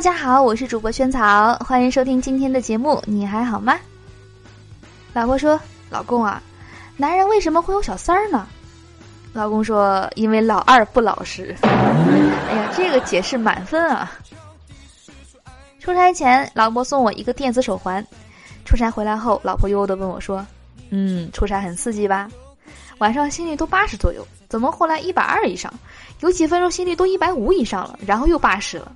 [0.00, 3.02] 大家好，我是主播萱草，欢迎收听今天的节目。
[3.04, 3.78] 你还好吗？
[5.12, 5.60] 老婆说
[5.92, 6.42] ：“老公啊，
[6.96, 8.46] 男人为什么会有小三儿呢？”
[9.34, 14.10] 老公说：“因为老二不老实。”哎呀，这个解释满分啊！
[15.80, 18.02] 出差前，老婆送我一个电子手环。
[18.64, 20.42] 出差回来后，老婆悠悠的问我说
[20.88, 22.26] ：“嗯，出差很刺激吧？
[23.00, 25.70] 晚上心率都八十左右，怎么后来一百二以上？
[26.20, 28.90] 有几分钟心率都一百五以上了，然后又八十了。”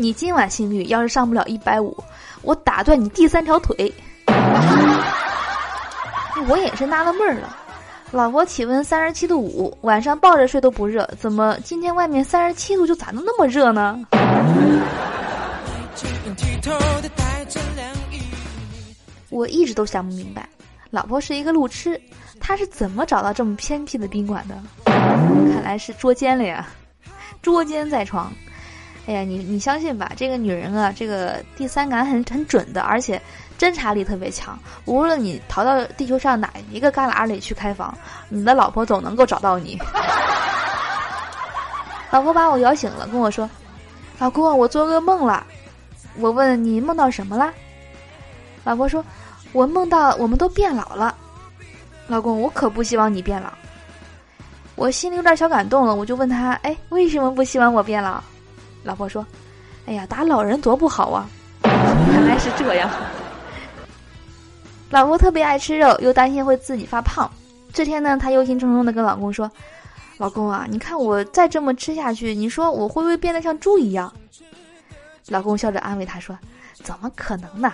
[0.00, 1.92] 你今晚心率要是上不了一百五，
[2.42, 3.92] 我打断你第三条腿。
[6.46, 7.56] 我也是纳了闷儿了，
[8.12, 14.00] 老婆体温三十七度五，晚上抱着睡都不热，怎么今天外面三十七度就咋能那么热呢？
[19.30, 20.48] 我一直都想不明白，
[20.90, 22.00] 老婆是一个路痴，
[22.38, 24.54] 她是怎么找到这么偏僻的宾馆的？
[24.84, 26.68] 看来是捉奸了呀，
[27.42, 28.32] 捉奸在床。
[29.08, 33.18] 哎呀，你你相信吧，这个女人啊，这个第三感很很准的，而且
[33.58, 34.58] 侦查力特别强。
[34.84, 37.96] 无论你逃到地球上哪一个旮旯里去开房，
[38.28, 39.78] 你的老婆总能够找到你。
[42.12, 43.48] 老婆把我摇醒了，跟我说
[44.20, 45.46] ：“老公，我做噩梦了。”
[46.20, 47.50] 我问你梦到什么了？
[48.62, 49.02] 老婆说
[49.52, 51.16] ：“我梦到我们都变老了。”
[52.08, 53.48] 老公，我可不希望你变老。
[54.74, 58.22] 我心里有点小感动了，我就问他：“哎，为什么不希望我变老？”
[58.88, 59.24] 老婆说
[59.84, 61.28] ：“哎呀，打老人多不好啊！
[61.62, 62.88] 原来是这样。”
[64.88, 67.30] 老婆特别爱吃肉，又担心会自己发胖。
[67.74, 69.50] 这天呢，她忧心忡忡的跟老公说
[70.16, 74.10] ：“老公啊，你看我再这么吃下去，你说我会不会变得像猪一样？”
[75.28, 76.34] 老公笑着安慰她说
[76.82, 77.70] ：“怎么可能呢？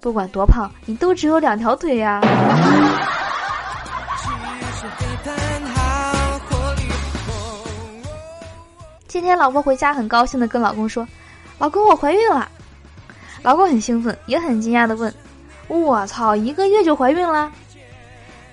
[0.00, 2.20] 不管多胖，你都只有两条腿呀。”
[9.12, 11.06] 今天老婆回家很高兴的跟老公说
[11.60, 12.50] ：“老公，我怀孕了。”
[13.44, 15.12] 老公很兴奋，也很惊讶的问
[15.68, 17.52] ：“我操，一个月就怀孕了？”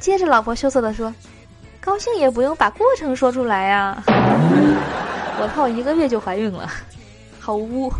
[0.00, 1.14] 接着老婆羞涩的说
[1.78, 4.02] ：“高兴也不用把过程说出来呀。”
[5.38, 6.66] 我操，一个月就怀孕了，
[7.38, 7.92] 好污。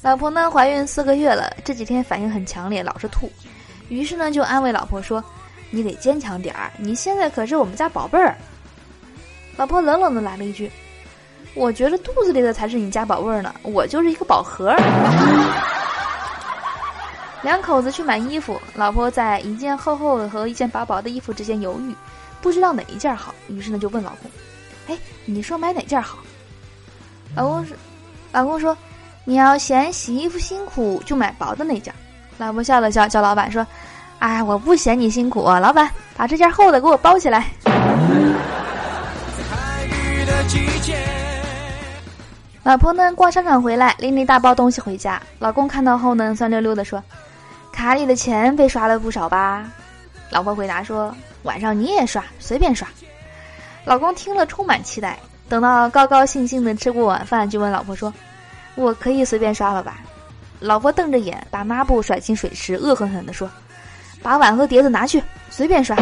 [0.00, 3.28] 老婆呢，怀孕四个月了，这几天反应很强烈，老是吐。
[3.88, 5.24] 于是呢，就安慰老婆说
[5.70, 8.36] ：“你得坚强点儿，你现在可是我们家宝贝儿。”
[9.56, 10.70] 老婆冷冷的来了一句
[11.54, 14.74] ：“我觉得肚子里的才是你家宝贝儿呢，我就是一个宝盒。
[17.42, 21.94] ”两口子去买衣服，老婆在一件厚厚的和一件薄薄的衣服之间犹豫，
[22.40, 24.30] 不知道哪一件好，于是呢就问老公
[24.88, 26.18] ：“哎，你说买哪件好？”
[27.36, 27.76] 老公说
[28.32, 28.76] ：“老公说，
[29.24, 31.92] 你要嫌洗衣服辛苦，就买薄的那件。”
[32.38, 33.66] 老婆笑了笑，叫老板说
[34.20, 37.48] ：“哎，我不嫌你辛苦，老板把这件厚的给我包起来。”
[42.64, 43.12] 老婆呢？
[43.14, 45.20] 逛商场回来，拎了一大包东西回家。
[45.40, 47.02] 老公看到后呢，酸溜溜的说
[47.72, 49.64] ：“卡里的钱被刷了不少吧？”
[50.30, 52.86] 老婆回答说：“晚上你也刷，随便刷。”
[53.84, 55.18] 老公听了充满期待。
[55.48, 58.14] 等到高高兴兴的吃过晚饭，就问老婆说
[58.76, 59.96] ：“我可以随便刷了吧？”
[60.60, 63.50] 老婆瞪着眼，把抹布甩进水池，恶狠狠的说
[64.22, 65.20] ：“把碗和碟子拿去，
[65.50, 65.96] 随便刷。”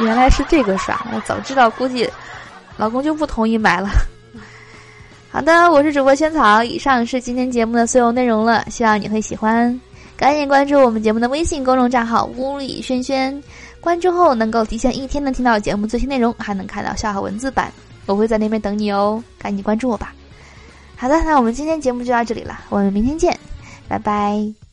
[0.00, 2.10] 原来是这个刷，我早知道，估计。
[2.76, 3.88] 老公就不同意买了。
[5.30, 9.80] 好的，我是主播萱草，以上是今天节目的所有内容了，希望你会喜欢。
[10.16, 13.42] 赶紧关注我们节目的微信公众账号“屋里轩轩”，
[13.80, 17.72] 关注后能够提前一天的听到节目最新内容，还能看到笑话文字版，
[18.06, 19.22] 我会在那边等你哦。
[19.38, 20.14] 赶紧关注我吧。
[20.96, 23.36] 好的，那我们今天节目就到这里了，我们明天见，
[23.88, 24.63] 拜拜。